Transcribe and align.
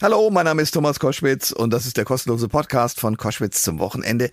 Hallo, 0.00 0.30
mein 0.30 0.44
Name 0.44 0.62
ist 0.62 0.70
Thomas 0.70 1.00
Koschwitz 1.00 1.50
und 1.50 1.72
das 1.72 1.84
ist 1.84 1.96
der 1.96 2.04
kostenlose 2.04 2.46
Podcast 2.46 3.00
von 3.00 3.16
Koschwitz 3.16 3.62
zum 3.62 3.80
Wochenende. 3.80 4.30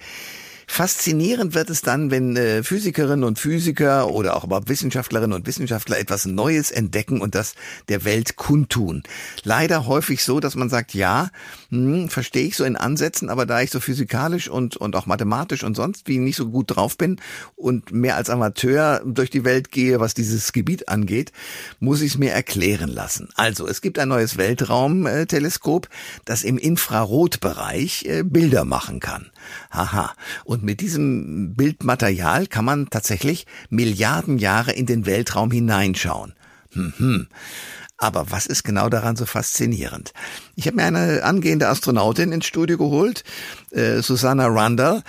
Faszinierend 0.68 1.54
wird 1.54 1.70
es 1.70 1.82
dann, 1.82 2.12
wenn 2.12 2.36
äh, 2.36 2.64
Physikerinnen 2.64 3.24
und 3.24 3.40
Physiker 3.40 4.10
oder 4.10 4.36
auch 4.36 4.44
aber 4.44 4.68
Wissenschaftlerinnen 4.68 5.34
und 5.34 5.48
Wissenschaftler 5.48 6.00
etwas 6.00 6.26
Neues 6.26 6.71
entdecken 6.71 7.21
und 7.21 7.36
das 7.36 7.54
der 7.89 8.04
Welt 8.04 8.36
kundtun. 8.36 9.04
Leider 9.43 9.86
häufig 9.86 10.23
so, 10.23 10.39
dass 10.39 10.55
man 10.55 10.70
sagt, 10.70 10.93
ja, 10.93 11.30
hm, 11.70 12.09
verstehe 12.09 12.48
ich 12.48 12.55
so 12.55 12.64
in 12.64 12.75
Ansätzen, 12.75 13.30
aber 13.30 13.46
da 13.46 13.62
ich 13.62 13.71
so 13.71 13.80
physikalisch 13.80 14.48
und, 14.48 14.78
und 14.78 14.96
auch 14.96 15.05
mathematisch 15.05 15.64
und 15.64 15.75
sonst 15.75 16.07
wie 16.07 16.18
nicht 16.18 16.36
so 16.36 16.50
gut 16.50 16.75
drauf 16.75 16.97
bin 16.97 17.20
und 17.55 17.91
mehr 17.91 18.16
als 18.16 18.29
Amateur 18.29 19.02
durch 19.05 19.29
die 19.29 19.43
Welt 19.43 19.71
gehe, 19.71 20.00
was 20.00 20.13
dieses 20.13 20.52
Gebiet 20.54 20.89
angeht, 20.89 21.32
muss 21.79 22.02
ich 22.02 22.13
es 22.13 22.18
mir 22.18 22.32
erklären 22.32 22.89
lassen. 22.89 23.29
Also, 23.36 23.68
es 23.68 23.82
gibt 23.82 24.00
ein 24.00 24.09
neues 24.09 24.38
Weltraumteleskop, 24.38 25.89
das 26.25 26.43
im 26.43 26.57
Infrarotbereich 26.57 28.05
äh, 28.05 28.23
Bilder 28.23 28.66
machen 28.66 29.00
kann. 29.00 29.32
Haha. 29.72 30.13
Und 30.44 30.55
mit 30.62 30.82
diesem 30.82 31.55
Bildmaterial 31.55 32.48
kann 32.48 32.66
man 32.66 32.90
tatsächlich 32.90 33.46
Milliarden 33.70 34.38
Jahre 34.38 34.72
in 34.72 34.86
den 34.86 35.05
Weltraum 35.05 35.52
hineinschauen. 35.52 36.34
Hm, 36.73 37.27
Aber 37.98 38.32
was 38.32 38.46
ist 38.46 38.63
genau 38.63 38.90
daran 38.90 39.16
so 39.16 39.26
faszinierend? 39.26 40.13
Ich 40.55 40.68
habe 40.68 40.76
mir 40.76 40.84
eine 40.84 41.23
angehende 41.23 41.70
Astronautin 41.70 42.34
ins 42.34 42.46
Studio 42.46 42.77
geholt, 42.77 43.23
äh, 43.72 44.02
Susanna 44.02 44.48
Randall, 44.48 45.02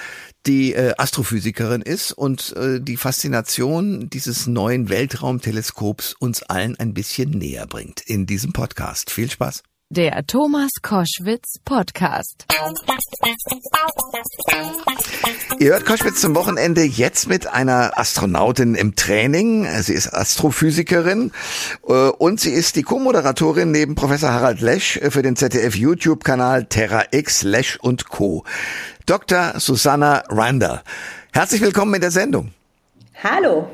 die 0.47 0.75
äh, 0.75 0.95
Astrophysikerin 0.97 1.83
ist 1.83 2.13
und 2.13 2.55
äh, 2.57 2.81
die 2.81 2.97
Faszination 2.97 4.09
dieses 4.09 4.47
neuen 4.47 4.89
Weltraumteleskops 4.89 6.15
uns 6.21 6.45
allen 6.45 6.79
ein 6.79 6.95
bisschen 6.95 7.31
näher 7.31 7.67
bringt 7.67 8.01
in 8.01 8.27
diesem 8.27 8.53
Podcast. 8.53 9.11
Viel 9.11 9.31
Spaß. 9.31 9.65
Der 9.89 10.27
Thomas 10.27 10.71
Koschwitz 10.83 11.61
Podcast. 11.65 12.45
Ihr 15.61 15.71
hört 15.71 15.87
Koschwitz 15.87 16.21
zum 16.21 16.35
Wochenende 16.35 16.83
jetzt 16.83 17.29
mit 17.29 17.47
einer 17.47 17.97
Astronautin 17.97 18.75
im 18.75 18.97
Training. 18.97 19.65
Sie 19.83 19.93
ist 19.93 20.13
Astrophysikerin 20.13 21.31
äh, 21.87 21.93
und 21.93 22.41
sie 22.41 22.51
ist 22.51 22.75
die 22.75 22.83
Co-Moderatorin 22.83 23.71
neben 23.71 23.95
Professor 23.95 24.33
Harald 24.33 24.61
Lesch 24.61 24.99
für 25.09 25.23
den 25.23 25.37
ZDF 25.37 25.77
YouTube-Kanal 25.77 26.65
Terra 26.65 27.05
X 27.13 27.45
Lesch 27.45 27.77
und 27.77 28.09
Co. 28.09 28.43
Dr. 29.07 29.61
Susanna 29.61 30.25
Randall. 30.29 30.83
Herzlich 31.33 31.61
willkommen 31.61 31.95
in 31.95 32.01
der 32.01 32.11
Sendung. 32.11 32.51
Hallo. 33.23 33.69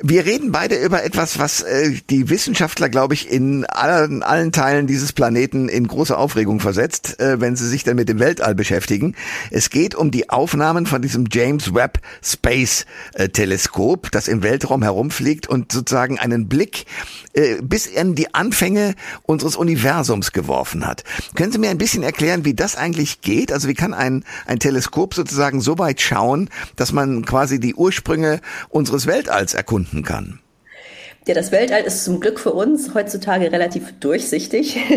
Wir 0.00 0.26
reden 0.26 0.52
beide 0.52 0.76
über 0.76 1.02
etwas, 1.02 1.40
was 1.40 1.60
äh, 1.60 1.90
die 2.08 2.30
Wissenschaftler, 2.30 2.88
glaube 2.88 3.14
ich, 3.14 3.28
in 3.28 3.64
allen, 3.66 4.22
allen 4.22 4.52
Teilen 4.52 4.86
dieses 4.86 5.12
Planeten 5.12 5.68
in 5.68 5.88
große 5.88 6.16
Aufregung 6.16 6.60
versetzt, 6.60 7.18
äh, 7.18 7.40
wenn 7.40 7.56
sie 7.56 7.68
sich 7.68 7.82
dann 7.82 7.96
mit 7.96 8.08
dem 8.08 8.20
Weltall 8.20 8.54
beschäftigen. 8.54 9.16
Es 9.50 9.70
geht 9.70 9.96
um 9.96 10.12
die 10.12 10.30
Aufnahmen 10.30 10.86
von 10.86 11.02
diesem 11.02 11.24
James 11.32 11.74
Webb 11.74 11.98
Space 12.22 12.86
äh, 13.14 13.28
Teleskop, 13.28 14.12
das 14.12 14.28
im 14.28 14.44
Weltraum 14.44 14.84
herumfliegt 14.84 15.48
und 15.48 15.72
sozusagen 15.72 16.16
einen 16.20 16.46
Blick 16.48 16.86
äh, 17.32 17.56
bis 17.60 17.86
in 17.86 18.14
die 18.14 18.32
Anfänge 18.36 18.94
unseres 19.24 19.56
Universums 19.56 20.30
geworfen 20.30 20.86
hat. 20.86 21.02
Können 21.34 21.50
Sie 21.50 21.58
mir 21.58 21.70
ein 21.70 21.78
bisschen 21.78 22.04
erklären, 22.04 22.44
wie 22.44 22.54
das 22.54 22.76
eigentlich 22.76 23.20
geht? 23.20 23.50
Also 23.50 23.66
wie 23.66 23.74
kann 23.74 23.94
ein, 23.94 24.24
ein 24.46 24.60
Teleskop 24.60 25.14
sozusagen 25.14 25.60
so 25.60 25.76
weit 25.78 26.00
schauen, 26.00 26.50
dass 26.76 26.92
man 26.92 27.24
quasi 27.24 27.58
die 27.58 27.74
Ursprünge 27.74 28.40
unseres 28.68 29.08
Weltalls 29.08 29.54
erkunden 29.54 29.87
finden 29.88 30.04
kann. 30.04 30.40
Ja, 31.28 31.34
das 31.34 31.52
Weltall 31.52 31.82
ist 31.82 32.06
zum 32.06 32.20
Glück 32.20 32.40
für 32.40 32.54
uns 32.54 32.94
heutzutage 32.94 33.52
relativ 33.52 33.92
durchsichtig. 34.00 34.78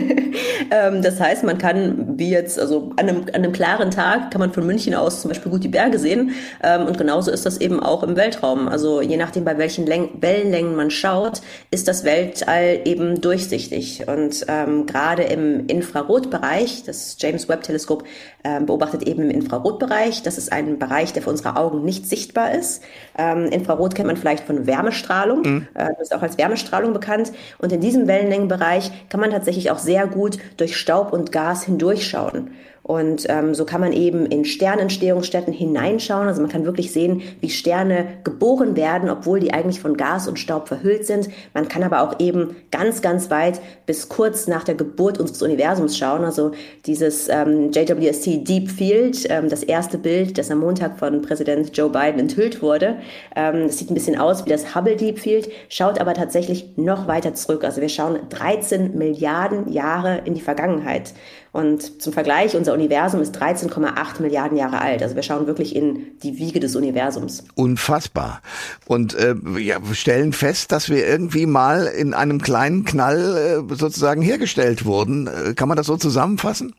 Ähm, 0.70 1.02
das 1.02 1.20
heißt, 1.20 1.44
man 1.44 1.58
kann, 1.58 2.18
wie 2.18 2.30
jetzt, 2.30 2.58
also 2.58 2.92
an 2.96 3.10
einem, 3.10 3.22
an 3.24 3.34
einem 3.34 3.52
klaren 3.52 3.92
Tag 3.92 4.32
kann 4.32 4.40
man 4.40 4.54
von 4.54 4.66
München 4.66 4.94
aus 4.94 5.22
zum 5.22 5.30
Beispiel 5.30 5.52
gut 5.52 5.64
die 5.66 5.68
Berge 5.68 6.00
sehen. 6.00 6.32
Ähm, 6.64 6.86
und 6.86 6.98
genauso 6.98 7.30
ist 7.30 7.46
das 7.46 7.58
eben 7.58 7.82
auch 7.82 8.04
im 8.04 8.16
Weltraum. 8.16 8.70
Also 8.70 9.02
je 9.02 9.18
nachdem, 9.18 9.44
bei 9.44 9.58
welchen 9.58 9.86
Läng 9.86 10.10
Wellenlängen 10.22 10.76
man 10.76 10.90
schaut, 10.90 11.42
ist 11.72 11.90
das 11.90 12.06
Weltall 12.06 12.82
eben 12.86 13.20
durchsichtig. 13.20 14.08
Und 14.08 14.46
ähm, 14.48 14.86
gerade 14.86 15.24
im 15.24 15.68
Infrarotbereich, 15.68 16.84
das 16.86 17.18
James 17.20 17.50
Webb 17.50 17.64
Teleskop 17.64 18.06
ähm, 18.46 18.66
beobachtet 18.66 19.04
eben 19.04 19.24
im 19.24 19.30
Infrarotbereich. 19.32 20.24
Das 20.24 20.38
ist 20.38 20.54
ein 20.54 20.80
Bereich, 20.80 21.12
der 21.12 21.24
für 21.24 21.32
unsere 21.32 21.58
Augen 21.58 21.84
nicht 21.84 22.08
sichtbar 22.08 22.54
ist. 22.54 22.82
Ähm, 23.18 23.48
Infrarot 23.48 23.96
kennt 23.96 24.08
man 24.08 24.16
vielleicht 24.18 24.46
von 24.46 24.68
Wärmestrahlung. 24.68 25.42
Mhm. 25.42 25.68
Äh, 25.74 25.90
das 25.98 26.04
ist 26.04 26.16
auch 26.16 26.21
als 26.24 26.38
Wärmestrahlung 26.38 26.94
bekannt. 26.94 27.32
Und 27.58 27.72
in 27.72 27.82
diesem 27.82 28.08
Wellenlängenbereich 28.08 28.92
kann 29.10 29.20
man 29.20 29.32
tatsächlich 29.32 29.72
auch 29.72 29.80
sehr 29.80 30.08
gut 30.08 30.38
durch 30.58 30.78
Staub 30.78 31.14
und 31.14 31.32
Gas 31.32 31.64
hindurchschauen. 31.64 32.52
Und 32.84 33.28
ähm, 33.30 33.54
so 33.54 33.66
kann 33.66 33.80
man 33.80 33.94
eben 33.94 34.26
in 34.26 34.44
Sternentstehungsstätten 34.44 35.54
hineinschauen. 35.54 36.28
Also 36.28 36.42
man 36.42 36.50
kann 36.50 36.66
wirklich 36.66 36.92
sehen, 36.92 37.22
wie 37.40 37.50
Sterne 37.50 38.06
geboren 38.24 38.76
werden, 38.76 39.10
obwohl 39.10 39.40
die 39.40 39.54
eigentlich 39.54 39.80
von 39.80 39.98
Gas 39.98 40.28
und 40.28 40.40
Staub 40.40 40.68
verhüllt 40.68 41.06
sind. 41.06 41.30
Man 41.54 41.68
kann 41.68 41.84
aber 41.84 42.02
auch 42.02 42.20
eben 42.20 42.56
ganz, 42.72 43.02
ganz 43.02 43.30
weit 43.30 43.62
bis 43.86 44.10
kurz 44.10 44.48
nach 44.48 44.64
der 44.64 44.76
Geburt 44.76 45.20
unseres 45.20 45.44
Universums 45.44 45.96
schauen. 45.98 46.26
Also 46.26 46.52
dieses 46.88 47.30
ähm, 47.30 47.72
JWST 47.72 48.48
Deep 48.48 48.72
Field, 48.72 49.28
ähm, 49.30 49.48
das 49.48 49.62
erste 49.62 50.00
Bild, 50.00 50.38
das 50.40 50.50
am 50.50 50.60
Montag 50.60 50.98
von 50.98 51.22
Präsident 51.22 51.76
Joe 51.78 51.90
Biden 51.90 52.20
enthüllt 52.20 52.64
wurde. 52.64 52.98
Ähm, 53.36 53.68
das 53.68 53.78
sieht 53.78 53.92
ein 53.92 53.94
bisschen 53.94 54.18
aus 54.18 54.46
wie 54.46 54.50
das 54.50 54.76
Hubble 54.76 54.96
Deep 54.96 55.20
Field, 55.20 55.50
schaut 55.70 56.00
aber 56.00 56.16
tatsächlich 56.16 56.78
noch 56.78 57.08
weiter 57.08 57.36
zurück. 57.36 57.64
Also 57.64 57.80
wir 57.80 57.90
schauen 57.90 58.18
13 58.30 58.98
Milliarden 58.98 59.72
Jahre 59.72 60.22
in 60.26 60.34
die 60.34 60.42
Vergangenheit. 60.42 61.14
Und 61.54 62.02
zum 62.02 62.14
Vergleich, 62.14 62.56
unser 62.56 62.71
Universum 62.74 63.22
ist 63.22 63.38
13,8 63.38 64.22
Milliarden 64.22 64.58
Jahre 64.58 64.82
alt. 64.82 65.04
Also 65.04 65.16
wir 65.16 65.24
schauen 65.24 65.48
wirklich 65.48 65.76
in 65.76 66.20
die 66.24 66.38
Wiege 66.38 66.60
des 66.60 66.76
Universums. 66.76 67.44
Unfassbar. 67.56 68.42
Und 68.86 69.14
äh, 69.16 69.36
ja, 69.60 69.78
stellen 69.94 70.34
fest, 70.34 70.72
dass 70.72 70.90
wir 70.90 71.08
irgendwie 71.08 71.46
mal 71.46 71.86
in 71.86 72.14
einem 72.14 72.42
kleinen 72.42 72.86
Knall 72.86 73.66
äh, 73.70 73.76
sozusagen 73.76 74.22
hergestellt 74.22 74.86
wurden. 74.86 75.28
Äh, 75.28 75.54
kann 75.54 75.68
man 75.68 75.78
das 75.78 75.88
so 75.88 75.98
zusammenfassen? 75.98 76.74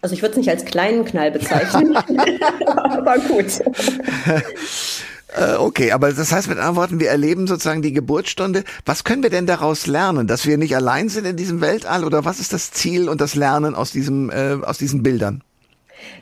Also 0.00 0.14
ich 0.14 0.20
würde 0.20 0.32
es 0.32 0.36
nicht 0.36 0.50
als 0.50 0.64
kleinen 0.66 1.04
Knall 1.06 1.30
bezeichnen, 1.30 1.96
aber 2.76 3.16
gut. 3.18 3.46
Äh, 5.34 5.56
okay, 5.56 5.90
aber 5.90 6.12
das 6.12 6.30
heißt 6.30 6.48
mit 6.48 6.58
anderen 6.58 6.76
Worten, 6.76 7.00
wir 7.00 7.10
erleben 7.10 7.48
sozusagen 7.48 7.82
die 7.82 7.92
Geburtsstunde. 7.92 8.62
Was 8.84 9.02
können 9.02 9.24
wir 9.24 9.30
denn 9.30 9.46
daraus 9.46 9.88
lernen, 9.88 10.28
dass 10.28 10.46
wir 10.46 10.58
nicht 10.58 10.76
allein 10.76 11.08
sind 11.08 11.26
in 11.26 11.36
diesem 11.36 11.60
Weltall 11.60 12.04
oder 12.04 12.24
was 12.24 12.38
ist 12.38 12.52
das 12.52 12.70
Ziel 12.70 13.08
und 13.08 13.20
das 13.20 13.34
Lernen 13.34 13.74
aus 13.74 13.90
diesem 13.90 14.30
äh, 14.30 14.58
aus 14.62 14.78
diesen 14.78 15.02
Bildern? 15.02 15.42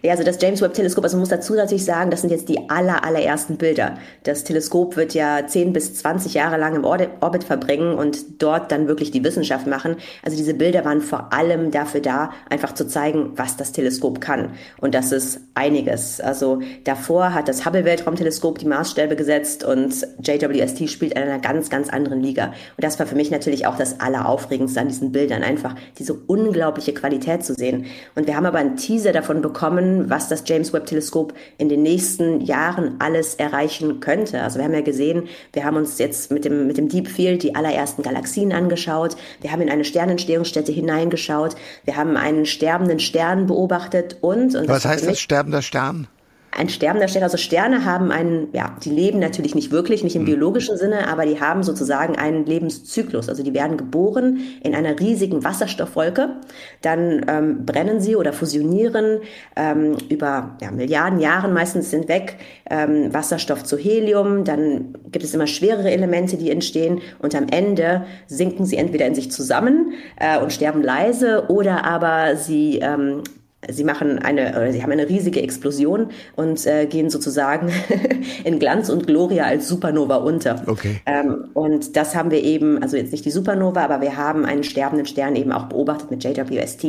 Ja, 0.03 0.12
also 0.12 0.25
das 0.25 0.41
James 0.41 0.60
Webb 0.62 0.75
Teleskop, 0.75 1.04
also 1.04 1.16
man 1.16 1.22
muss 1.22 1.28
dazu 1.28 1.54
natürlich 1.54 1.84
sagen, 1.84 2.10
das 2.10 2.22
sind 2.22 2.31
jetzt 2.31 2.48
die 2.48 2.70
aller, 2.70 3.04
allerersten 3.04 3.56
Bilder. 3.56 3.98
Das 4.25 4.44
Teleskop 4.44 4.97
wird 4.97 5.15
ja 5.15 5.47
10 5.47 5.72
bis 5.72 5.94
20 5.94 6.34
Jahre 6.34 6.56
lang 6.56 6.75
im 6.76 6.84
Orbit 6.84 7.44
verbringen 7.44 7.94
und 7.94 8.42
dort 8.42 8.72
dann 8.72 8.88
wirklich 8.88 9.10
die 9.10 9.25
Wissenschaft 9.25 9.66
machen. 9.66 9.97
Also 10.25 10.37
diese 10.37 10.54
Bilder 10.54 10.84
waren 10.84 11.00
vor 11.00 11.32
allem 11.32 11.71
dafür 11.71 12.00
da, 12.00 12.31
einfach 12.48 12.75
zu 12.75 12.87
zeigen, 12.87 13.32
was 13.37 13.56
das 13.56 13.72
Teleskop 13.72 14.21
kann. 14.21 14.50
Und 14.81 14.94
das 14.94 15.12
ist 15.12 15.41
einiges. 15.54 16.21
Also 16.21 16.60
davor 16.84 17.34
hat 17.34 17.48
das 17.48 17.65
Hubble 17.66 17.84
Weltraumteleskop 17.84 18.59
die 18.59 18.66
Maßstäbe 18.66 19.16
gesetzt 19.16 19.65
und 19.65 20.06
JWST 20.22 20.88
spielt 20.88 21.12
in 21.12 21.22
einer 21.22 21.38
ganz, 21.38 21.71
ganz 21.71 21.88
anderen 21.88 22.21
Liga. 22.21 22.47
Und 22.47 22.84
das 22.84 22.98
war 22.98 23.06
für 23.06 23.15
mich 23.15 23.31
natürlich 23.31 23.66
auch 23.66 23.76
das 23.76 24.00
Alleraufregendste 24.00 24.81
an 24.81 24.88
diesen 24.88 25.12
Bildern, 25.12 25.42
einfach 25.42 25.75
diese 25.98 26.15
unglaubliche 26.15 26.94
Qualität 26.94 27.44
zu 27.44 27.54
sehen. 27.54 27.87
Und 28.15 28.26
wir 28.26 28.37
haben 28.37 28.47
aber 28.47 28.59
einen 28.59 28.76
Teaser 28.76 29.12
davon 29.12 29.42
bekommen, 29.42 29.72
bekommen, 29.72 30.10
was 30.10 30.28
das 30.28 30.44
James 30.47 30.72
Webb 30.72 30.87
Teleskop 30.87 31.34
in 31.59 31.69
den 31.69 31.83
nächsten 31.83 32.41
Jahren 32.41 32.97
alles 32.99 33.34
erreichen 33.34 34.00
könnte. 34.00 34.43
Also 34.43 34.59
wir 34.59 34.65
haben 34.65 34.75
ja 34.75 34.81
gesehen, 34.81 35.28
wir 35.53 35.65
haben 35.65 35.77
uns 35.77 35.99
jetzt 35.99 36.31
mit 36.31 36.44
dem, 36.44 36.66
mit 36.66 36.78
dem 36.78 36.88
Deep 36.88 37.09
Field 37.09 37.43
die 37.43 37.55
allerersten 37.55 38.03
Galaxien 38.03 38.53
angeschaut. 38.53 39.16
Wir 39.41 39.53
haben 39.53 39.62
in 39.62 39.71
eine 39.71 39.84
Sternentstehungsstätte 39.84 40.72
hineingeschaut. 40.72 41.56
Wir 41.84 41.97
haben 41.97 42.16
einen 42.16 42.47
sterbenden 42.47 43.00
Stern 43.00 43.47
beobachtet 43.47 44.16
und, 44.21 44.54
und 44.54 44.69
was 44.69 44.84
heißt 44.84 45.07
das 45.07 45.21
sterbender 45.21 45.63
Stern? 45.63 46.09
Ein 46.53 46.69
sterbender 46.69 47.09
Stern. 47.09 47.22
Also 47.22 47.39
Sterne 47.39 47.84
haben 47.84 48.10
einen, 48.10 48.49
ja, 48.53 48.77
die 48.84 48.91
leben 48.91 49.19
natürlich 49.19 49.54
nicht 49.54 49.71
wirklich, 49.71 50.04
nicht 50.04 50.16
im 50.16 50.22
mhm. 50.22 50.27
biologischen 50.27 50.77
Sinne, 50.77 51.09
aber 51.09 51.25
die 51.25 51.41
haben 51.41 51.63
sozusagen 51.63 52.16
einen 52.16 52.45
Lebenszyklus. 52.45 53.28
Also 53.28 53.43
die 53.43 53.54
werden 53.54 53.77
geboren 53.77 54.41
in 54.63 54.75
einer 54.75 55.01
riesigen 55.01 55.45
Wasserstoffwolke, 55.45 56.37
dann 56.83 57.25
ähm, 57.27 57.65
brennen 57.65 58.01
sie 58.01 58.16
oder 58.16 58.33
fusionieren 58.33 59.21
ähm, 59.57 59.97
über 60.09 60.57
ja, 60.60 60.71
Milliarden 60.71 61.21
Jahren 61.21 61.53
meistens 61.54 61.91
hinweg 61.91 62.37
ähm, 62.69 63.13
Wasserstoff 63.13 63.65
zu 63.65 63.77
Helium, 63.77 64.45
dann 64.45 64.95
gibt 65.10 65.25
es 65.25 65.34
immer 65.34 65.47
schwerere 65.47 65.91
Elemente, 65.91 66.37
die 66.37 66.51
entstehen 66.51 67.01
und 67.19 67.34
am 67.34 67.48
Ende 67.48 68.05
sinken 68.27 68.66
sie 68.66 68.77
entweder 68.77 69.07
in 69.07 69.15
sich 69.15 69.31
zusammen 69.31 69.93
äh, 70.19 70.39
und 70.39 70.53
sterben 70.53 70.83
leise 70.83 71.47
oder 71.48 71.84
aber 71.84 72.37
sie 72.37 72.78
ähm, 72.78 73.22
sie 73.68 73.84
machen 73.84 74.18
eine, 74.18 74.50
oder 74.50 74.72
sie 74.72 74.82
haben 74.82 74.92
eine 74.92 75.09
riesige 75.09 75.41
Explosion 75.42 76.10
und 76.34 76.66
äh, 76.66 76.86
gehen 76.86 77.10
sozusagen 77.10 77.70
in 78.44 78.59
Glanz 78.59 78.88
und 78.88 79.06
Gloria 79.06 79.44
als 79.44 79.68
Supernova 79.68 80.16
unter. 80.16 80.62
Okay. 80.66 81.00
Ähm, 81.06 81.48
und 81.54 81.97
das 81.97 82.14
haben 82.16 82.30
wir 82.30 82.42
eben, 82.42 82.82
also 82.82 82.97
jetzt 82.97 83.12
nicht 83.12 83.24
die 83.24 83.30
Supernova, 83.30 83.84
aber 83.84 84.00
wir 84.00 84.16
haben 84.16 84.44
einen 84.44 84.64
sterbenden 84.64 85.06
Stern 85.06 85.36
eben 85.36 85.53
auch 85.53 85.66
beobachtet 85.66 86.10
mit 86.10 86.24
JWST. 86.24 86.86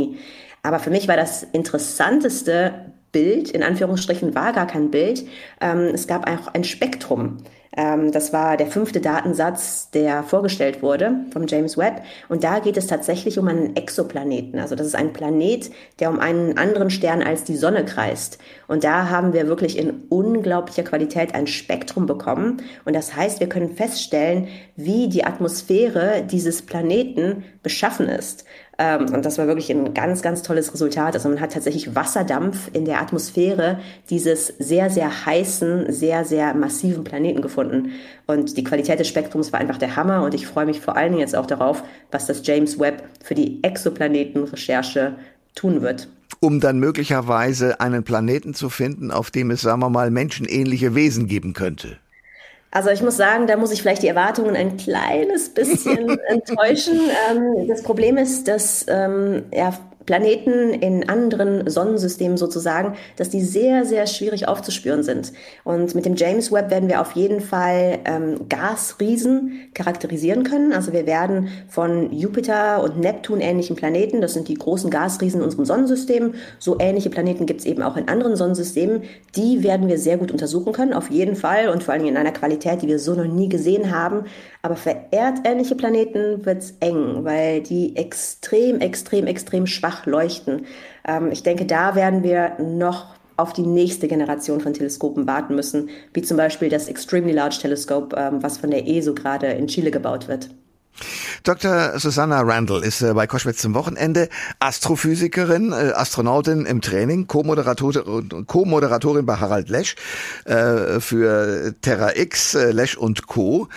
Aber 0.63 0.79
für 0.79 0.89
mich 0.89 1.07
war 1.07 1.17
das 1.17 1.43
interessanteste 1.43 2.73
Bild, 3.11 3.51
in 3.51 3.61
Anführungsstrichen 3.61 4.33
war 4.33 4.53
gar 4.53 4.65
kein 4.65 4.89
Bild. 4.89 5.25
Ähm, 5.61 5.91
es 5.93 6.07
gab 6.07 6.27
auch 6.27 6.53
ein 6.53 6.63
Spektrum. 6.63 7.37
Ähm, 7.75 8.11
das 8.11 8.33
war 8.33 8.57
der 8.57 8.67
fünfte 8.67 9.01
Datensatz, 9.01 9.89
der 9.91 10.23
vorgestellt 10.23 10.81
wurde 10.81 11.15
vom 11.31 11.47
James 11.47 11.77
Webb. 11.77 12.03
Und 12.29 12.43
da 12.43 12.59
geht 12.59 12.77
es 12.77 12.87
tatsächlich 12.87 13.39
um 13.39 13.47
einen 13.47 13.75
Exoplaneten. 13.75 14.59
Also 14.59 14.75
das 14.75 14.87
ist 14.87 14.95
ein 14.95 15.13
Planet, 15.13 15.71
der 15.99 16.09
um 16.09 16.19
einen 16.19 16.57
anderen 16.57 16.89
Stern 16.89 17.23
als 17.23 17.43
die 17.43 17.55
Sonne 17.55 17.85
kreist. 17.85 18.37
Und 18.67 18.83
da 18.83 19.09
haben 19.09 19.33
wir 19.33 19.47
wirklich 19.47 19.77
in 19.77 20.03
unglaublicher 20.09 20.83
Qualität 20.83 21.33
ein 21.33 21.47
Spektrum 21.47 22.05
bekommen. 22.05 22.61
Und 22.85 22.95
das 22.95 23.15
heißt, 23.15 23.39
wir 23.39 23.49
können 23.49 23.75
feststellen, 23.75 24.47
wie 24.75 25.09
die 25.09 25.23
Atmosphäre 25.25 26.23
dieses 26.23 26.61
Planeten 26.61 27.43
beschaffen 27.63 28.07
ist. 28.07 28.45
Ähm, 28.77 29.13
und 29.13 29.23
das 29.25 29.37
war 29.37 29.47
wirklich 29.47 29.69
ein 29.69 29.93
ganz, 29.93 30.21
ganz 30.21 30.41
tolles 30.41 30.73
Resultat. 30.73 31.13
Also 31.13 31.29
man 31.29 31.39
hat 31.39 31.53
tatsächlich 31.53 31.95
Wasserdampf 31.95 32.69
in 32.73 32.85
der 32.85 33.01
Atmosphäre 33.01 33.79
dieses 34.09 34.47
sehr, 34.59 34.89
sehr 34.89 35.25
heißen, 35.25 35.91
sehr, 35.91 36.25
sehr 36.25 36.53
massiven 36.53 37.03
Planeten 37.03 37.41
gefunden. 37.41 37.91
Und 38.25 38.57
die 38.57 38.63
Qualität 38.63 38.99
des 38.99 39.07
Spektrums 39.07 39.53
war 39.53 39.59
einfach 39.59 39.77
der 39.77 39.95
Hammer. 39.95 40.23
Und 40.23 40.33
ich 40.33 40.47
freue 40.47 40.65
mich 40.65 40.81
vor 40.81 40.95
allen 40.95 41.11
Dingen 41.11 41.21
jetzt 41.21 41.35
auch 41.35 41.45
darauf, 41.45 41.83
was 42.11 42.25
das 42.25 42.45
James 42.45 42.79
Webb 42.79 43.03
für 43.23 43.35
die 43.35 43.63
Exoplanetenrecherche 43.63 45.15
tun 45.55 45.81
wird 45.81 46.07
um 46.39 46.59
dann 46.59 46.77
möglicherweise 46.77 47.79
einen 47.79 48.03
Planeten 48.03 48.53
zu 48.53 48.69
finden, 48.69 49.11
auf 49.11 49.31
dem 49.31 49.49
es, 49.51 49.61
sagen 49.61 49.79
wir 49.79 49.89
mal, 49.89 50.11
menschenähnliche 50.11 50.93
Wesen 50.93 51.27
geben 51.27 51.53
könnte. 51.53 51.99
Also 52.73 52.89
ich 52.89 53.03
muss 53.03 53.17
sagen, 53.17 53.45
da 53.45 53.55
muss 53.55 53.71
ich 53.71 53.83
vielleicht 53.83 54.01
die 54.01 54.07
Erwartungen 54.07 54.55
ein 54.55 54.77
kleines 54.77 55.53
bisschen 55.53 56.17
enttäuschen. 56.27 56.99
Ähm, 57.29 57.67
das 57.67 57.83
Problem 57.83 58.17
ist, 58.17 58.47
dass 58.47 58.83
ähm, 58.89 59.43
ja, 59.53 59.73
Planeten 60.05 60.73
in 60.73 61.07
anderen 61.09 61.69
Sonnensystemen 61.69 62.37
sozusagen, 62.37 62.95
dass 63.17 63.29
die 63.29 63.41
sehr, 63.41 63.85
sehr 63.85 64.07
schwierig 64.07 64.47
aufzuspüren 64.47 65.03
sind. 65.03 65.33
Und 65.63 65.95
mit 65.95 66.05
dem 66.05 66.15
James 66.15 66.51
Webb 66.51 66.71
werden 66.71 66.89
wir 66.89 67.01
auf 67.01 67.13
jeden 67.13 67.41
Fall 67.41 67.99
ähm, 68.05 68.47
Gasriesen 68.49 69.69
charakterisieren 69.73 70.43
können. 70.43 70.73
Also 70.73 70.93
wir 70.93 71.05
werden 71.05 71.49
von 71.67 72.11
Jupiter 72.11 72.83
und 72.83 72.99
Neptun 72.99 73.41
ähnlichen 73.41 73.75
Planeten, 73.75 74.21
das 74.21 74.33
sind 74.33 74.47
die 74.47 74.55
großen 74.55 74.89
Gasriesen 74.89 75.39
in 75.39 75.45
unserem 75.45 75.65
Sonnensystem, 75.65 76.33
so 76.59 76.77
ähnliche 76.79 77.09
Planeten 77.09 77.45
gibt 77.45 77.61
es 77.61 77.65
eben 77.65 77.81
auch 77.81 77.97
in 77.97 78.07
anderen 78.07 78.35
Sonnensystemen, 78.35 79.03
die 79.35 79.63
werden 79.63 79.87
wir 79.87 79.97
sehr 79.97 80.17
gut 80.17 80.31
untersuchen 80.31 80.73
können, 80.73 80.93
auf 80.93 81.09
jeden 81.09 81.35
Fall 81.35 81.69
und 81.69 81.83
vor 81.83 81.93
allem 81.93 82.05
in 82.05 82.17
einer 82.17 82.31
Qualität, 82.31 82.81
die 82.81 82.87
wir 82.87 82.99
so 82.99 83.13
noch 83.13 83.25
nie 83.25 83.49
gesehen 83.49 83.91
haben. 83.95 84.25
Aber 84.61 84.75
für 84.75 84.95
erdähnliche 85.11 85.75
Planeten 85.75 86.45
wird 86.45 86.59
es 86.59 86.73
eng, 86.79 87.23
weil 87.23 87.61
die 87.61 87.95
extrem, 87.95 88.79
extrem, 88.79 89.27
extrem 89.27 89.67
schwach 89.67 89.92
leuchten. 90.05 90.65
Ähm, 91.07 91.31
ich 91.31 91.43
denke, 91.43 91.65
da 91.65 91.95
werden 91.95 92.23
wir 92.23 92.57
noch 92.59 93.13
auf 93.37 93.53
die 93.53 93.63
nächste 93.63 94.07
Generation 94.07 94.61
von 94.61 94.73
Teleskopen 94.73 95.27
warten 95.27 95.55
müssen, 95.55 95.89
wie 96.13 96.21
zum 96.21 96.37
Beispiel 96.37 96.69
das 96.69 96.87
Extremely 96.87 97.33
Large 97.33 97.57
Telescope, 97.61 98.15
ähm, 98.17 98.43
was 98.43 98.57
von 98.57 98.71
der 98.71 98.87
ESO 98.87 99.13
gerade 99.13 99.47
in 99.47 99.67
Chile 99.67 99.91
gebaut 99.91 100.27
wird. 100.27 100.49
Dr. 101.43 101.99
Susanna 101.99 102.39
Randall 102.39 102.83
ist 102.83 103.01
äh, 103.01 103.13
bei 103.13 103.27
Koschwitz 103.27 103.57
zum 103.57 103.73
Wochenende 103.73 104.29
Astrophysikerin, 104.59 105.73
äh, 105.73 105.91
Astronautin 105.93 106.65
im 106.65 106.79
Training, 106.79 107.27
Co-Moderatorin 107.27 108.45
Co 108.47 108.63
bei 109.23 109.35
Harald 109.35 109.67
Lesch 109.67 109.95
äh, 110.45 111.01
für 111.01 111.75
Terra 111.81 112.15
X, 112.15 112.53
Lesch 112.53 112.95
und 112.95 113.27
Co. 113.27 113.67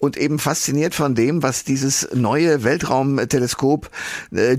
Und 0.00 0.16
eben 0.16 0.40
fasziniert 0.40 0.96
von 0.96 1.14
dem, 1.14 1.44
was 1.44 1.62
dieses 1.62 2.08
neue 2.12 2.64
Weltraumteleskop 2.64 3.88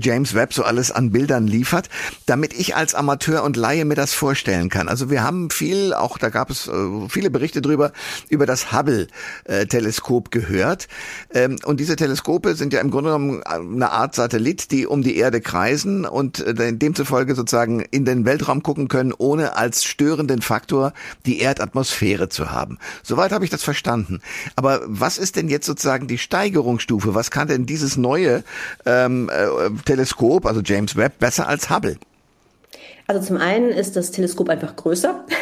James 0.00 0.34
Webb 0.34 0.54
so 0.54 0.62
alles 0.62 0.90
an 0.90 1.10
Bildern 1.10 1.46
liefert, 1.46 1.90
damit 2.24 2.54
ich 2.54 2.76
als 2.76 2.94
Amateur 2.94 3.44
und 3.44 3.56
Laie 3.58 3.84
mir 3.84 3.94
das 3.94 4.14
vorstellen 4.14 4.70
kann. 4.70 4.88
Also 4.88 5.10
wir 5.10 5.22
haben 5.22 5.50
viel, 5.50 5.92
auch 5.92 6.16
da 6.16 6.30
gab 6.30 6.48
es 6.48 6.70
viele 7.08 7.30
Berichte 7.30 7.60
drüber, 7.60 7.92
über 8.30 8.46
das 8.46 8.72
Hubble-Teleskop 8.72 10.30
gehört. 10.30 10.88
Ähm, 11.32 11.56
und 11.64 11.80
diese 11.80 11.96
Teleskope 11.96 12.53
sind 12.54 12.72
ja 12.72 12.80
im 12.80 12.90
Grunde 12.90 13.10
genommen 13.10 13.42
eine 13.42 13.90
Art 13.90 14.14
Satellit, 14.14 14.70
die 14.70 14.86
um 14.86 15.02
die 15.02 15.16
Erde 15.16 15.40
kreisen 15.40 16.04
und 16.04 16.40
äh, 16.40 16.72
demzufolge 16.72 17.34
sozusagen 17.34 17.80
in 17.80 18.04
den 18.04 18.24
Weltraum 18.24 18.62
gucken 18.62 18.88
können, 18.88 19.12
ohne 19.16 19.56
als 19.56 19.84
störenden 19.84 20.42
Faktor 20.42 20.92
die 21.26 21.40
Erdatmosphäre 21.40 22.28
zu 22.28 22.50
haben. 22.50 22.78
Soweit 23.02 23.32
habe 23.32 23.44
ich 23.44 23.50
das 23.50 23.62
verstanden. 23.62 24.20
Aber 24.56 24.80
was 24.86 25.18
ist 25.18 25.36
denn 25.36 25.48
jetzt 25.48 25.66
sozusagen 25.66 26.06
die 26.06 26.18
Steigerungsstufe? 26.18 27.14
Was 27.14 27.30
kann 27.30 27.48
denn 27.48 27.66
dieses 27.66 27.96
neue 27.96 28.44
ähm, 28.86 29.30
äh, 29.30 29.70
Teleskop, 29.84 30.46
also 30.46 30.60
James 30.60 30.96
Webb, 30.96 31.18
besser 31.18 31.48
als 31.48 31.70
Hubble? 31.70 31.98
Also 33.06 33.26
zum 33.26 33.36
einen 33.36 33.68
ist 33.68 33.96
das 33.96 34.10
Teleskop 34.10 34.48
einfach 34.48 34.76
größer. 34.76 35.24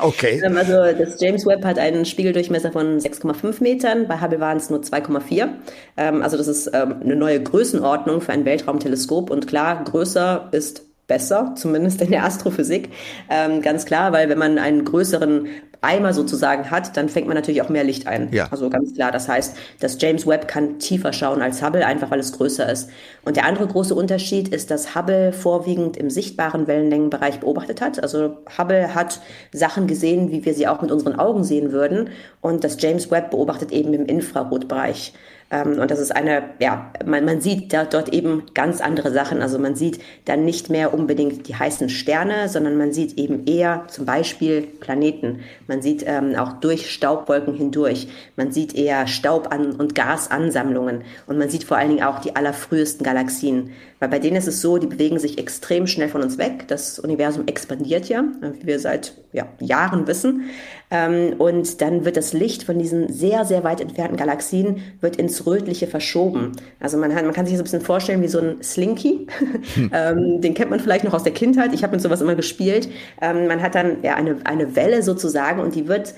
Okay. 0.00 0.40
Ähm, 0.44 0.56
also 0.56 0.72
das 0.72 1.20
James 1.20 1.44
Webb 1.44 1.64
hat 1.64 1.78
einen 1.78 2.04
Spiegeldurchmesser 2.04 2.70
von 2.70 2.98
6,5 2.98 3.62
Metern, 3.62 4.06
bei 4.06 4.20
Hubble 4.20 4.38
waren 4.38 4.58
es 4.58 4.70
nur 4.70 4.80
2,4. 4.80 5.48
Ähm, 5.96 6.22
also 6.22 6.36
das 6.36 6.46
ist 6.46 6.70
ähm, 6.72 6.96
eine 7.00 7.16
neue 7.16 7.42
Größenordnung 7.42 8.20
für 8.20 8.32
ein 8.32 8.44
Weltraumteleskop 8.44 9.30
und 9.30 9.48
klar, 9.48 9.82
größer 9.84 10.48
ist 10.52 10.82
besser, 11.08 11.54
zumindest 11.56 12.00
in 12.02 12.10
der 12.10 12.24
Astrophysik. 12.24 12.90
Ähm, 13.28 13.62
ganz 13.62 13.86
klar, 13.86 14.12
weil 14.12 14.28
wenn 14.28 14.38
man 14.38 14.58
einen 14.58 14.84
größeren 14.84 15.48
Eimer 15.80 16.12
sozusagen 16.12 16.70
hat, 16.70 16.96
dann 16.96 17.08
fängt 17.08 17.26
man 17.26 17.36
natürlich 17.36 17.62
auch 17.62 17.68
mehr 17.68 17.84
Licht 17.84 18.06
ein. 18.06 18.28
Ja. 18.32 18.48
Also 18.50 18.68
ganz 18.68 18.94
klar. 18.94 19.12
Das 19.12 19.28
heißt, 19.28 19.56
das 19.80 19.98
James 20.00 20.26
Webb 20.26 20.48
kann 20.48 20.78
tiefer 20.78 21.12
schauen 21.12 21.40
als 21.40 21.62
Hubble, 21.62 21.86
einfach 21.86 22.10
weil 22.10 22.18
es 22.18 22.32
größer 22.32 22.70
ist. 22.70 22.90
Und 23.24 23.36
der 23.36 23.44
andere 23.44 23.66
große 23.66 23.94
Unterschied 23.94 24.48
ist, 24.48 24.70
dass 24.70 24.94
Hubble 24.94 25.32
vorwiegend 25.32 25.96
im 25.96 26.10
sichtbaren 26.10 26.66
Wellenlängenbereich 26.66 27.40
beobachtet 27.40 27.80
hat. 27.80 28.02
Also 28.02 28.38
Hubble 28.58 28.94
hat 28.94 29.20
Sachen 29.52 29.86
gesehen, 29.86 30.32
wie 30.32 30.44
wir 30.44 30.54
sie 30.54 30.66
auch 30.66 30.82
mit 30.82 30.90
unseren 30.90 31.18
Augen 31.18 31.44
sehen 31.44 31.70
würden. 31.70 32.10
Und 32.40 32.64
das 32.64 32.76
James 32.80 33.10
Webb 33.10 33.30
beobachtet 33.30 33.70
eben 33.70 33.94
im 33.94 34.06
Infrarotbereich. 34.06 35.12
Ähm, 35.50 35.78
und 35.78 35.90
das 35.90 35.98
ist 35.98 36.14
eine, 36.14 36.42
ja, 36.58 36.92
man, 37.06 37.24
man 37.24 37.40
sieht 37.40 37.72
da, 37.72 37.84
dort 37.84 38.10
eben 38.10 38.44
ganz 38.54 38.80
andere 38.80 39.12
Sachen. 39.12 39.40
Also 39.40 39.58
man 39.58 39.74
sieht 39.74 40.00
dann 40.26 40.44
nicht 40.44 40.68
mehr 40.68 40.92
unbedingt 40.92 41.48
die 41.48 41.54
heißen 41.54 41.88
Sterne, 41.88 42.48
sondern 42.48 42.76
man 42.76 42.92
sieht 42.92 43.18
eben 43.18 43.46
eher 43.46 43.84
zum 43.88 44.04
Beispiel 44.04 44.62
Planeten. 44.62 45.40
Man 45.66 45.80
sieht 45.80 46.04
ähm, 46.06 46.34
auch 46.36 46.54
durch 46.54 46.90
Staubwolken 46.90 47.54
hindurch. 47.54 48.08
Man 48.36 48.52
sieht 48.52 48.74
eher 48.74 49.06
Staub- 49.06 49.52
und 49.52 49.94
Gasansammlungen. 49.94 51.02
Und 51.26 51.38
man 51.38 51.48
sieht 51.48 51.64
vor 51.64 51.78
allen 51.78 51.90
Dingen 51.90 52.04
auch 52.04 52.20
die 52.20 52.36
allerfrühesten 52.36 53.04
Galaxien. 53.04 53.70
Weil 54.00 54.08
bei 54.08 54.18
denen 54.18 54.36
ist 54.36 54.46
es 54.46 54.60
so, 54.60 54.78
die 54.78 54.86
bewegen 54.86 55.18
sich 55.18 55.38
extrem 55.38 55.86
schnell 55.86 56.08
von 56.08 56.22
uns 56.22 56.38
weg. 56.38 56.68
Das 56.68 56.98
Universum 56.98 57.46
expandiert 57.46 58.08
ja, 58.08 58.24
wie 58.60 58.66
wir 58.66 58.78
seit 58.78 59.14
ja, 59.32 59.48
Jahren 59.60 60.06
wissen. 60.06 60.50
Ähm, 60.90 61.34
und 61.38 61.80
dann 61.80 62.04
wird 62.04 62.16
das 62.16 62.32
Licht 62.32 62.62
von 62.62 62.78
diesen 62.78 63.12
sehr, 63.12 63.44
sehr 63.44 63.64
weit 63.64 63.80
entfernten 63.80 64.16
Galaxien 64.16 64.82
wird 65.00 65.16
ins 65.16 65.46
Rötliche 65.46 65.86
verschoben. 65.86 66.52
Also 66.80 66.96
man, 66.96 67.14
hat, 67.14 67.24
man 67.24 67.34
kann 67.34 67.44
sich 67.44 67.54
das 67.54 67.60
ein 67.60 67.64
bisschen 67.64 67.80
vorstellen 67.80 68.22
wie 68.22 68.28
so 68.28 68.40
ein 68.40 68.62
Slinky. 68.62 69.26
Hm. 69.74 69.90
ähm, 69.92 70.40
den 70.40 70.54
kennt 70.54 70.70
man 70.70 70.80
vielleicht 70.80 71.04
noch 71.04 71.12
aus 71.12 71.22
der 71.22 71.32
Kindheit. 71.32 71.74
Ich 71.74 71.82
habe 71.82 71.92
mit 71.92 72.00
sowas 72.00 72.20
immer 72.20 72.34
gespielt. 72.34 72.88
Ähm, 73.20 73.46
man 73.48 73.60
hat 73.60 73.74
dann 73.74 74.02
ja 74.02 74.14
eine, 74.14 74.36
eine 74.44 74.76
Welle 74.76 75.02
sozusagen 75.02 75.60
und 75.60 75.74
die 75.74 75.88
wird 75.88 76.14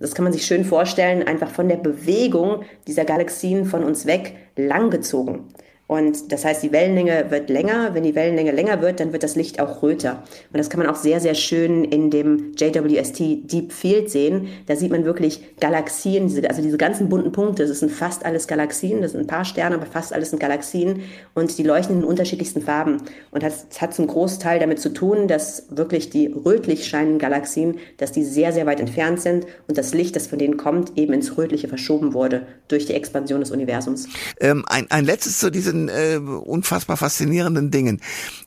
das 0.00 0.14
kann 0.14 0.24
man 0.24 0.32
sich 0.32 0.46
schön 0.46 0.64
vorstellen, 0.64 1.22
einfach 1.22 1.50
von 1.50 1.68
der 1.68 1.76
Bewegung 1.76 2.64
dieser 2.86 3.04
Galaxien 3.04 3.64
von 3.64 3.84
uns 3.84 4.06
weg 4.06 4.34
langgezogen. 4.56 5.44
Und 5.88 6.32
das 6.32 6.44
heißt, 6.44 6.64
die 6.64 6.72
Wellenlänge 6.72 7.26
wird 7.30 7.48
länger. 7.48 7.94
Wenn 7.94 8.02
die 8.02 8.16
Wellenlänge 8.16 8.50
länger 8.50 8.82
wird, 8.82 8.98
dann 8.98 9.12
wird 9.12 9.22
das 9.22 9.36
Licht 9.36 9.60
auch 9.60 9.82
röter. 9.82 10.24
Und 10.52 10.58
das 10.58 10.68
kann 10.68 10.80
man 10.80 10.88
auch 10.88 10.96
sehr, 10.96 11.20
sehr 11.20 11.34
schön 11.34 11.84
in 11.84 12.10
dem 12.10 12.54
JWST 12.56 13.52
Deep 13.52 13.72
Field 13.72 14.10
sehen. 14.10 14.48
Da 14.66 14.74
sieht 14.74 14.90
man 14.90 15.04
wirklich 15.04 15.56
Galaxien, 15.60 16.24
also 16.48 16.60
diese 16.60 16.76
ganzen 16.76 17.08
bunten 17.08 17.30
Punkte. 17.30 17.66
Das 17.66 17.78
sind 17.78 17.92
fast 17.92 18.24
alles 18.24 18.48
Galaxien. 18.48 19.00
Das 19.00 19.12
sind 19.12 19.20
ein 19.20 19.26
paar 19.28 19.44
Sterne, 19.44 19.76
aber 19.76 19.86
fast 19.86 20.12
alles 20.12 20.30
sind 20.30 20.40
Galaxien. 20.40 21.02
Und 21.34 21.56
die 21.56 21.62
leuchten 21.62 21.98
in 21.98 22.04
unterschiedlichsten 22.04 22.62
Farben. 22.62 23.02
Und 23.30 23.44
das 23.44 23.66
hat 23.80 23.94
zum 23.94 24.08
Großteil 24.08 24.58
damit 24.58 24.80
zu 24.80 24.92
tun, 24.92 25.28
dass 25.28 25.66
wirklich 25.70 26.10
die 26.10 26.26
rötlich 26.26 26.88
scheinenden 26.88 27.20
Galaxien, 27.20 27.78
dass 27.98 28.10
die 28.10 28.24
sehr, 28.24 28.52
sehr 28.52 28.66
weit 28.66 28.80
entfernt 28.80 29.20
sind 29.20 29.46
und 29.68 29.78
das 29.78 29.94
Licht, 29.94 30.16
das 30.16 30.26
von 30.26 30.38
denen 30.38 30.56
kommt, 30.56 30.98
eben 30.98 31.12
ins 31.12 31.36
Rötliche 31.36 31.68
verschoben 31.68 32.12
wurde 32.12 32.46
durch 32.66 32.86
die 32.86 32.94
Expansion 32.94 33.40
des 33.40 33.52
Universums. 33.52 34.08
Ähm, 34.40 34.64
ein, 34.68 34.86
ein 34.90 35.04
letztes 35.04 35.38
zu 35.38 35.50
diesen 35.50 35.75
diesen 35.76 35.88
äh, 35.88 36.18
unfassbar 36.18 36.96
faszinierenden 36.96 37.70
Dingen. 37.70 38.00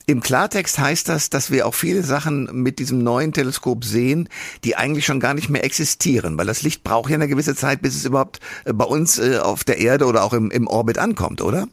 Im 0.06 0.20
Klartext 0.20 0.78
heißt 0.78 1.08
das, 1.08 1.30
dass 1.30 1.50
wir 1.50 1.66
auch 1.66 1.74
viele 1.74 2.02
Sachen 2.02 2.48
mit 2.52 2.78
diesem 2.78 3.02
neuen 3.02 3.32
Teleskop 3.32 3.84
sehen, 3.84 4.28
die 4.64 4.76
eigentlich 4.76 5.06
schon 5.06 5.20
gar 5.20 5.34
nicht 5.34 5.48
mehr 5.48 5.64
existieren, 5.64 6.36
weil 6.38 6.46
das 6.46 6.62
Licht 6.62 6.82
braucht 6.82 7.10
ja 7.10 7.14
eine 7.14 7.28
gewisse 7.28 7.54
Zeit, 7.54 7.82
bis 7.82 7.94
es 7.94 8.04
überhaupt 8.04 8.40
äh, 8.64 8.72
bei 8.72 8.84
uns 8.84 9.18
äh, 9.18 9.38
auf 9.38 9.64
der 9.64 9.78
Erde 9.78 10.06
oder 10.06 10.24
auch 10.24 10.32
im, 10.32 10.50
im 10.50 10.66
Orbit 10.66 10.98
ankommt, 10.98 11.40
oder? 11.40 11.68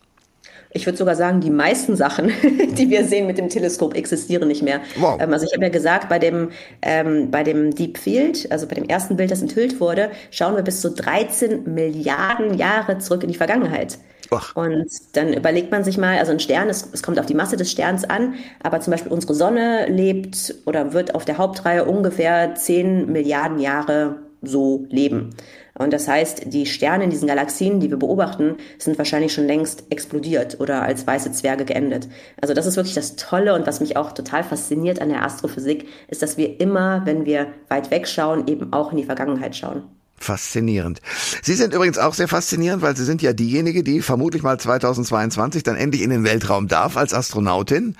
Ich 0.77 0.85
würde 0.85 0.97
sogar 0.97 1.15
sagen, 1.15 1.41
die 1.41 1.49
meisten 1.49 1.95
Sachen, 1.95 2.31
die 2.77 2.89
wir 2.91 3.03
sehen 3.03 3.25
mit 3.25 3.39
dem 3.39 3.49
Teleskop, 3.49 3.95
existieren 3.95 4.47
nicht 4.47 4.61
mehr. 4.61 4.79
Wow. 4.99 5.19
Ähm, 5.19 5.33
also 5.33 5.45
ich 5.45 5.53
habe 5.53 5.63
ja 5.63 5.69
gesagt, 5.71 6.07
bei 6.07 6.19
dem, 6.19 6.51
ähm, 6.83 7.31
bei 7.31 7.43
dem 7.43 7.73
Deep 7.73 7.97
Field, 7.97 8.51
also 8.51 8.67
bei 8.67 8.75
dem 8.75 8.85
ersten 8.85 9.17
Bild, 9.17 9.31
das 9.31 9.41
enthüllt 9.41 9.79
wurde, 9.79 10.11
schauen 10.29 10.55
wir 10.55 10.61
bis 10.61 10.81
zu 10.81 10.91
13 10.91 11.73
Milliarden 11.73 12.53
Jahre 12.53 12.99
zurück 12.99 13.23
in 13.23 13.29
die 13.29 13.37
Vergangenheit. 13.37 13.97
Ach. 14.29 14.55
Und 14.55 14.87
dann 15.13 15.33
überlegt 15.33 15.71
man 15.71 15.83
sich 15.83 15.97
mal, 15.97 16.19
also 16.19 16.31
ein 16.31 16.39
Stern, 16.39 16.69
es, 16.69 16.87
es 16.93 17.01
kommt 17.01 17.19
auf 17.19 17.25
die 17.25 17.33
Masse 17.33 17.57
des 17.57 17.71
Sterns 17.71 18.03
an, 18.03 18.35
aber 18.61 18.79
zum 18.79 18.91
Beispiel 18.91 19.11
unsere 19.11 19.33
Sonne 19.33 19.87
lebt 19.87 20.53
oder 20.67 20.93
wird 20.93 21.15
auf 21.15 21.25
der 21.25 21.39
Hauptreihe 21.39 21.85
ungefähr 21.85 22.53
10 22.53 23.11
Milliarden 23.11 23.57
Jahre 23.59 24.17
so 24.43 24.85
leben. 24.89 25.31
Und 25.77 25.93
das 25.93 26.07
heißt, 26.07 26.43
die 26.47 26.65
Sterne 26.65 27.05
in 27.05 27.09
diesen 27.09 27.27
Galaxien, 27.27 27.79
die 27.79 27.89
wir 27.89 27.97
beobachten, 27.97 28.57
sind 28.77 28.97
wahrscheinlich 28.97 29.33
schon 29.33 29.45
längst 29.45 29.83
explodiert 29.89 30.59
oder 30.59 30.81
als 30.81 31.05
weiße 31.05 31.31
Zwerge 31.31 31.65
geendet. 31.65 32.07
Also 32.41 32.53
das 32.53 32.65
ist 32.65 32.75
wirklich 32.75 32.95
das 32.95 33.15
Tolle 33.15 33.53
und 33.53 33.67
was 33.67 33.79
mich 33.79 33.97
auch 33.97 34.11
total 34.11 34.43
fasziniert 34.43 35.01
an 35.01 35.09
der 35.09 35.23
Astrophysik, 35.23 35.87
ist, 36.07 36.21
dass 36.21 36.37
wir 36.37 36.59
immer, 36.59 37.05
wenn 37.05 37.25
wir 37.25 37.47
weit 37.69 37.91
wegschauen, 37.91 38.47
eben 38.47 38.73
auch 38.73 38.91
in 38.91 38.97
die 38.97 39.05
Vergangenheit 39.05 39.55
schauen. 39.55 39.83
Faszinierend. 40.19 40.99
Sie 41.43 41.53
sind 41.53 41.75
übrigens 41.75 41.99
auch 41.99 42.15
sehr 42.15 42.27
faszinierend, 42.27 42.81
weil 42.81 42.97
Sie 42.97 43.05
sind 43.05 43.21
ja 43.21 43.33
diejenige, 43.33 43.83
die 43.83 44.01
vermutlich 44.01 44.41
mal 44.41 44.59
2022 44.59 45.61
dann 45.61 45.75
endlich 45.75 46.01
in 46.01 46.09
den 46.09 46.23
Weltraum 46.23 46.67
darf 46.67 46.97
als 46.97 47.13
Astronautin. 47.13 47.95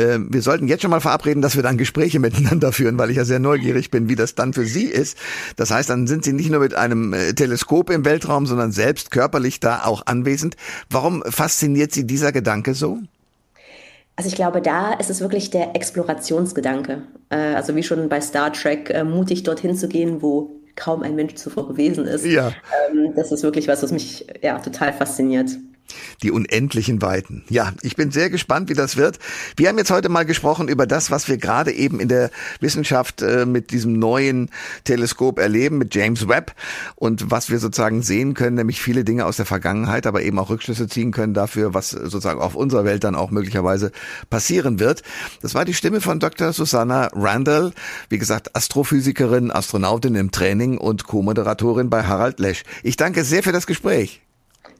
Ähm, 0.00 0.28
wir 0.30 0.42
sollten 0.42 0.66
jetzt 0.66 0.82
schon 0.82 0.90
mal 0.90 1.00
verabreden, 1.00 1.42
dass 1.42 1.56
wir 1.56 1.62
dann 1.62 1.76
Gespräche 1.76 2.18
miteinander 2.18 2.72
führen, 2.72 2.98
weil 2.98 3.10
ich 3.10 3.16
ja 3.16 3.24
sehr 3.24 3.38
neugierig 3.38 3.90
bin, 3.90 4.08
wie 4.08 4.16
das 4.16 4.34
dann 4.34 4.52
für 4.52 4.64
Sie 4.64 4.84
ist. 4.84 5.18
Das 5.56 5.70
heißt, 5.70 5.90
dann 5.90 6.06
sind 6.06 6.24
Sie 6.24 6.32
nicht 6.32 6.50
nur 6.50 6.60
mit 6.60 6.74
einem 6.74 7.12
äh, 7.12 7.32
Teleskop 7.34 7.90
im 7.90 8.04
Weltraum, 8.04 8.46
sondern 8.46 8.72
selbst 8.72 9.10
körperlich 9.10 9.60
da 9.60 9.84
auch 9.84 10.06
anwesend. 10.06 10.56
Warum 10.88 11.22
fasziniert 11.26 11.92
Sie 11.92 12.06
dieser 12.06 12.32
Gedanke 12.32 12.74
so? 12.74 12.98
Also 14.16 14.28
ich 14.28 14.34
glaube, 14.34 14.60
da 14.60 14.92
ist 14.92 15.10
es 15.10 15.20
wirklich 15.20 15.50
der 15.50 15.74
Explorationsgedanke. 15.76 17.02
Äh, 17.30 17.36
also 17.36 17.74
wie 17.76 17.82
schon 17.82 18.08
bei 18.08 18.20
Star 18.20 18.52
Trek, 18.52 18.90
äh, 18.90 19.04
mutig 19.04 19.42
dorthin 19.42 19.76
zu 19.76 19.88
gehen, 19.88 20.22
wo 20.22 20.56
kaum 20.76 21.02
ein 21.02 21.14
Mensch 21.14 21.34
zuvor 21.34 21.68
gewesen 21.68 22.06
ist. 22.06 22.24
Ja. 22.24 22.52
Ähm, 22.90 23.12
das 23.16 23.32
ist 23.32 23.42
wirklich 23.42 23.68
was, 23.68 23.82
was 23.82 23.92
mich 23.92 24.26
ja 24.42 24.58
total 24.58 24.92
fasziniert. 24.92 25.50
Die 26.22 26.30
unendlichen 26.30 27.02
Weiten. 27.02 27.44
Ja, 27.48 27.72
ich 27.82 27.96
bin 27.96 28.10
sehr 28.10 28.30
gespannt, 28.30 28.68
wie 28.68 28.74
das 28.74 28.96
wird. 28.96 29.18
Wir 29.56 29.68
haben 29.68 29.78
jetzt 29.78 29.90
heute 29.90 30.08
mal 30.08 30.24
gesprochen 30.24 30.68
über 30.68 30.86
das, 30.86 31.10
was 31.10 31.28
wir 31.28 31.38
gerade 31.38 31.72
eben 31.72 32.00
in 32.00 32.08
der 32.08 32.30
Wissenschaft 32.60 33.22
äh, 33.22 33.46
mit 33.46 33.70
diesem 33.70 33.98
neuen 33.98 34.50
Teleskop 34.84 35.38
erleben, 35.38 35.78
mit 35.78 35.94
James 35.94 36.28
Webb 36.28 36.54
und 36.94 37.30
was 37.30 37.50
wir 37.50 37.58
sozusagen 37.58 38.02
sehen 38.02 38.34
können, 38.34 38.56
nämlich 38.56 38.80
viele 38.80 39.04
Dinge 39.04 39.26
aus 39.26 39.36
der 39.36 39.46
Vergangenheit, 39.46 40.06
aber 40.06 40.22
eben 40.22 40.38
auch 40.38 40.50
Rückschlüsse 40.50 40.88
ziehen 40.88 41.12
können 41.12 41.34
dafür, 41.34 41.74
was 41.74 41.90
sozusagen 41.90 42.40
auf 42.40 42.54
unserer 42.54 42.84
Welt 42.84 43.04
dann 43.04 43.14
auch 43.14 43.30
möglicherweise 43.30 43.92
passieren 44.28 44.78
wird. 44.80 45.02
Das 45.42 45.54
war 45.54 45.64
die 45.64 45.74
Stimme 45.74 46.00
von 46.00 46.20
Dr. 46.20 46.52
Susanna 46.52 47.10
Randall, 47.12 47.72
wie 48.08 48.18
gesagt, 48.18 48.54
Astrophysikerin, 48.54 49.50
Astronautin 49.50 50.14
im 50.14 50.30
Training 50.30 50.78
und 50.78 51.04
Co-Moderatorin 51.04 51.90
bei 51.90 52.04
Harald 52.04 52.40
Lesch. 52.40 52.62
Ich 52.82 52.96
danke 52.96 53.24
sehr 53.24 53.42
für 53.42 53.52
das 53.52 53.66
Gespräch. 53.66 54.20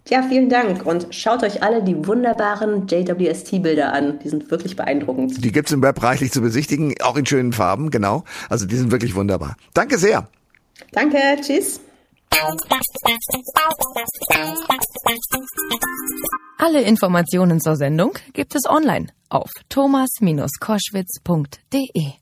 Ja, 0.09 0.23
vielen 0.23 0.49
Dank 0.49 0.87
und 0.87 1.14
schaut 1.14 1.42
euch 1.42 1.62
alle 1.62 1.85
die 1.85 2.07
wunderbaren 2.07 2.87
JWST-Bilder 2.88 3.92
an. 3.92 4.19
Die 4.21 4.28
sind 4.28 4.50
wirklich 4.50 4.76
beeindruckend. 4.76 5.45
Die 5.45 5.52
gibt's 5.52 5.73
im 5.73 5.83
Web 5.83 6.02
reichlich 6.02 6.33
zu 6.33 6.40
besichtigen, 6.40 6.95
auch 7.02 7.16
in 7.16 7.26
schönen 7.26 7.52
Farben, 7.52 7.90
genau. 7.90 8.25
Also 8.49 8.64
die 8.66 8.76
sind 8.76 8.90
wirklich 8.90 9.14
wunderbar. 9.14 9.57
Danke 9.75 9.99
sehr. 9.99 10.26
Danke, 10.92 11.19
tschüss. 11.40 11.80
Alle 16.59 16.83
Informationen 16.83 17.61
zur 17.61 17.76
Sendung 17.76 18.12
gibt 18.33 18.54
es 18.54 18.62
online 18.69 19.09
auf 19.28 19.50
thomas-koschwitz.de. 19.69 22.19